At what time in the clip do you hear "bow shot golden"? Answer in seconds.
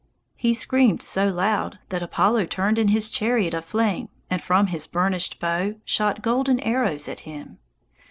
5.39-6.59